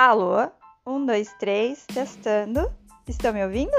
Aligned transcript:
Alô? 0.00 0.48
Um, 0.86 1.04
dois, 1.04 1.34
três, 1.40 1.84
testando. 1.84 2.72
Estão 3.08 3.32
me 3.32 3.44
ouvindo? 3.44 3.74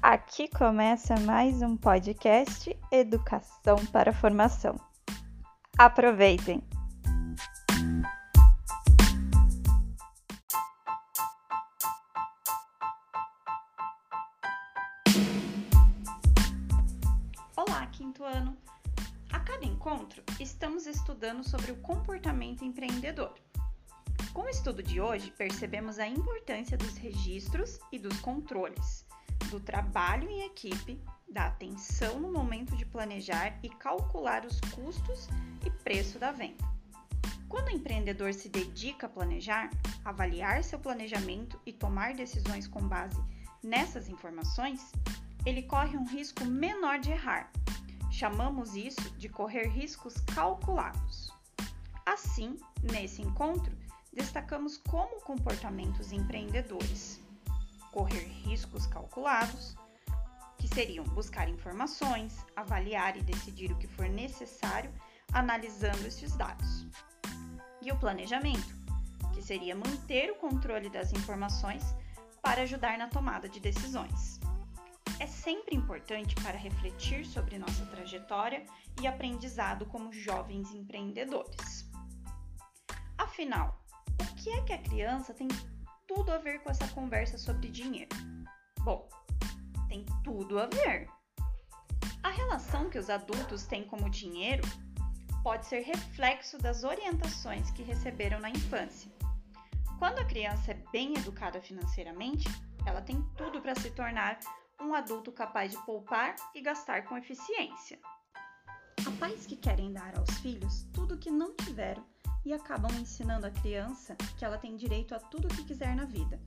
Aqui 0.00 0.46
começa 0.46 1.18
mais 1.22 1.60
um 1.60 1.76
podcast 1.76 2.78
Educação 2.92 3.84
para 3.86 4.12
Formação. 4.12 4.76
Aproveitem! 5.76 6.62
Olá, 17.56 17.86
quinto 17.86 18.22
ano! 18.22 18.56
A 19.32 19.40
cada 19.40 19.64
encontro, 19.64 20.22
estamos 20.38 20.86
estudando 20.86 21.42
sobre 21.42 21.72
o 21.72 21.76
comportamento 21.82 22.64
empreendedor. 22.64 23.34
Com 24.34 24.42
o 24.42 24.48
estudo 24.48 24.82
de 24.82 25.00
hoje, 25.00 25.30
percebemos 25.30 26.00
a 26.00 26.08
importância 26.08 26.76
dos 26.76 26.96
registros 26.96 27.78
e 27.92 28.00
dos 28.00 28.18
controles, 28.18 29.06
do 29.48 29.60
trabalho 29.60 30.28
em 30.28 30.42
equipe, 30.42 31.00
da 31.28 31.46
atenção 31.46 32.18
no 32.18 32.32
momento 32.32 32.76
de 32.76 32.84
planejar 32.84 33.56
e 33.62 33.68
calcular 33.68 34.44
os 34.44 34.58
custos 34.72 35.28
e 35.64 35.70
preço 35.70 36.18
da 36.18 36.32
venda. 36.32 36.64
Quando 37.48 37.68
o 37.68 37.76
empreendedor 37.76 38.34
se 38.34 38.48
dedica 38.48 39.06
a 39.06 39.08
planejar, 39.08 39.70
avaliar 40.04 40.64
seu 40.64 40.80
planejamento 40.80 41.60
e 41.64 41.72
tomar 41.72 42.12
decisões 42.14 42.66
com 42.66 42.80
base 42.88 43.22
nessas 43.62 44.08
informações, 44.08 44.90
ele 45.46 45.62
corre 45.62 45.96
um 45.96 46.08
risco 46.08 46.44
menor 46.44 46.98
de 46.98 47.12
errar. 47.12 47.52
Chamamos 48.10 48.74
isso 48.74 49.08
de 49.16 49.28
correr 49.28 49.68
riscos 49.68 50.14
calculados. 50.34 51.32
Assim, 52.04 52.56
nesse 52.82 53.22
encontro, 53.22 53.83
destacamos 54.14 54.78
como 54.78 55.20
comportamentos 55.20 56.12
empreendedores 56.12 57.24
correr 57.94 58.26
riscos 58.44 58.88
calculados, 58.88 59.76
que 60.58 60.66
seriam 60.66 61.04
buscar 61.04 61.48
informações, 61.48 62.44
avaliar 62.56 63.16
e 63.16 63.22
decidir 63.22 63.70
o 63.70 63.78
que 63.78 63.86
for 63.86 64.08
necessário 64.08 64.92
analisando 65.32 66.04
esses 66.04 66.34
dados. 66.34 66.88
E 67.80 67.92
o 67.92 67.96
planejamento, 67.96 68.74
que 69.32 69.40
seria 69.40 69.76
manter 69.76 70.32
o 70.32 70.36
controle 70.36 70.90
das 70.90 71.12
informações 71.12 71.84
para 72.42 72.62
ajudar 72.62 72.98
na 72.98 73.06
tomada 73.06 73.48
de 73.48 73.60
decisões. 73.60 74.40
É 75.20 75.26
sempre 75.26 75.76
importante 75.76 76.34
para 76.36 76.58
refletir 76.58 77.24
sobre 77.24 77.58
nossa 77.58 77.86
trajetória 77.86 78.66
e 79.00 79.06
aprendizado 79.06 79.86
como 79.86 80.12
jovens 80.12 80.74
empreendedores. 80.74 81.88
Afinal, 83.16 83.83
que 84.44 84.50
é 84.50 84.60
que 84.60 84.72
a 84.74 84.78
criança 84.78 85.32
tem 85.32 85.48
tudo 86.06 86.30
a 86.30 86.36
ver 86.36 86.62
com 86.62 86.70
essa 86.70 86.86
conversa 86.88 87.38
sobre 87.38 87.70
dinheiro? 87.70 88.14
Bom, 88.80 89.08
tem 89.88 90.04
tudo 90.22 90.58
a 90.58 90.66
ver. 90.66 91.08
A 92.22 92.28
relação 92.28 92.90
que 92.90 92.98
os 92.98 93.08
adultos 93.08 93.64
têm 93.64 93.84
com 93.84 93.96
o 93.96 94.10
dinheiro 94.10 94.62
pode 95.42 95.64
ser 95.64 95.80
reflexo 95.80 96.58
das 96.58 96.84
orientações 96.84 97.70
que 97.70 97.82
receberam 97.82 98.38
na 98.38 98.50
infância. 98.50 99.10
Quando 99.98 100.18
a 100.18 100.26
criança 100.26 100.72
é 100.72 100.82
bem 100.92 101.16
educada 101.16 101.62
financeiramente, 101.62 102.46
ela 102.84 103.00
tem 103.00 103.22
tudo 103.38 103.62
para 103.62 103.74
se 103.74 103.90
tornar 103.92 104.38
um 104.78 104.92
adulto 104.92 105.32
capaz 105.32 105.70
de 105.70 105.78
poupar 105.86 106.36
e 106.54 106.60
gastar 106.60 107.06
com 107.06 107.16
eficiência. 107.16 107.98
Há 109.06 109.10
pais 109.18 109.46
que 109.46 109.56
querem 109.56 109.90
dar 109.90 110.18
aos 110.18 110.38
filhos 110.40 110.86
tudo 110.92 111.14
o 111.14 111.18
que 111.18 111.30
não 111.30 111.56
tiveram 111.56 112.04
e 112.44 112.52
acabam 112.52 112.90
ensinando 113.00 113.46
a 113.46 113.50
criança 113.50 114.14
que 114.36 114.44
ela 114.44 114.58
tem 114.58 114.76
direito 114.76 115.14
a 115.14 115.18
tudo 115.18 115.46
o 115.46 115.54
que 115.54 115.64
quiser 115.64 115.96
na 115.96 116.04
vida. 116.04 116.40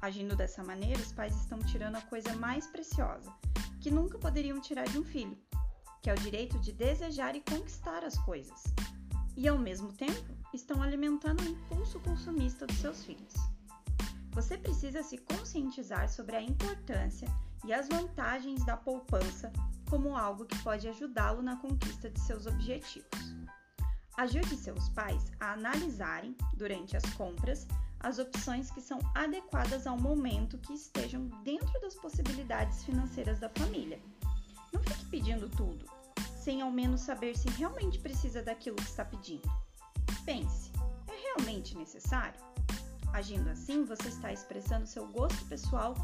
Agindo 0.00 0.36
dessa 0.36 0.62
maneira, 0.62 1.00
os 1.00 1.12
pais 1.12 1.36
estão 1.36 1.58
tirando 1.58 1.96
a 1.96 2.02
coisa 2.02 2.34
mais 2.36 2.66
preciosa, 2.66 3.32
que 3.80 3.90
nunca 3.90 4.18
poderiam 4.18 4.60
tirar 4.60 4.84
de 4.84 4.98
um 4.98 5.04
filho, 5.04 5.36
que 6.02 6.08
é 6.08 6.14
o 6.14 6.18
direito 6.18 6.58
de 6.60 6.72
desejar 6.72 7.34
e 7.34 7.40
conquistar 7.40 8.04
as 8.04 8.16
coisas. 8.18 8.62
E 9.36 9.46
ao 9.48 9.58
mesmo 9.58 9.92
tempo, 9.92 10.36
estão 10.54 10.82
alimentando 10.82 11.42
o 11.42 11.48
impulso 11.48 12.00
consumista 12.00 12.66
dos 12.66 12.78
seus 12.78 13.04
filhos. 13.04 13.34
Você 14.32 14.56
precisa 14.56 15.02
se 15.02 15.18
conscientizar 15.18 16.08
sobre 16.08 16.36
a 16.36 16.42
importância 16.42 17.28
e 17.64 17.72
as 17.72 17.88
vantagens 17.88 18.64
da 18.64 18.76
poupança 18.76 19.52
como 19.90 20.16
algo 20.16 20.44
que 20.44 20.62
pode 20.62 20.86
ajudá-lo 20.88 21.42
na 21.42 21.56
conquista 21.56 22.08
de 22.08 22.20
seus 22.20 22.46
objetivos. 22.46 23.34
Ajude 24.18 24.56
seus 24.56 24.88
pais 24.88 25.30
a 25.38 25.52
analisarem, 25.52 26.36
durante 26.54 26.96
as 26.96 27.04
compras, 27.14 27.68
as 28.00 28.18
opções 28.18 28.68
que 28.68 28.80
são 28.80 28.98
adequadas 29.14 29.86
ao 29.86 29.96
momento 29.96 30.58
que 30.58 30.72
estejam 30.72 31.28
dentro 31.44 31.80
das 31.80 31.94
possibilidades 31.94 32.82
financeiras 32.82 33.38
da 33.38 33.48
família. 33.48 34.00
Não 34.72 34.82
fique 34.82 35.04
pedindo 35.04 35.48
tudo, 35.48 35.86
sem 36.36 36.60
ao 36.60 36.68
menos 36.68 37.02
saber 37.02 37.38
se 37.38 37.48
realmente 37.50 38.00
precisa 38.00 38.42
daquilo 38.42 38.74
que 38.74 38.90
está 38.90 39.04
pedindo. 39.04 39.48
Pense: 40.24 40.72
é 41.06 41.14
realmente 41.14 41.76
necessário? 41.76 42.40
Agindo 43.12 43.48
assim, 43.50 43.84
você 43.84 44.08
está 44.08 44.32
expressando 44.32 44.84
seu 44.84 45.06
gosto 45.06 45.44
pessoal 45.44 45.94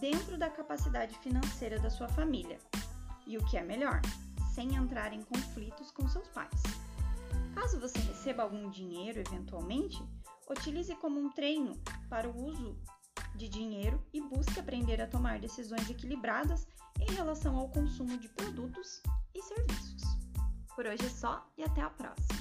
dentro 0.00 0.36
da 0.36 0.50
capacidade 0.50 1.16
financeira 1.20 1.78
da 1.78 1.88
sua 1.88 2.08
família. 2.08 2.58
E 3.28 3.38
o 3.38 3.44
que 3.46 3.56
é 3.56 3.62
melhor, 3.62 4.00
sem 4.56 4.74
entrar 4.74 5.12
em 5.12 5.22
conflitos 5.22 5.92
com 5.92 6.08
seus 6.08 6.26
pais. 6.30 6.60
Receba 8.20 8.42
algum 8.42 8.68
dinheiro 8.68 9.18
eventualmente, 9.18 9.98
utilize 10.46 10.94
como 10.96 11.18
um 11.18 11.30
treino 11.30 11.72
para 12.10 12.28
o 12.28 12.44
uso 12.44 12.78
de 13.34 13.48
dinheiro 13.48 13.98
e 14.12 14.20
busque 14.20 14.60
aprender 14.60 15.00
a 15.00 15.06
tomar 15.06 15.40
decisões 15.40 15.88
equilibradas 15.88 16.68
em 17.00 17.10
relação 17.14 17.56
ao 17.56 17.70
consumo 17.70 18.18
de 18.18 18.28
produtos 18.28 19.02
e 19.34 19.40
serviços. 19.40 20.02
Por 20.76 20.84
hoje 20.84 21.06
é 21.06 21.08
só 21.08 21.50
e 21.56 21.62
até 21.62 21.80
a 21.80 21.88
próxima! 21.88 22.39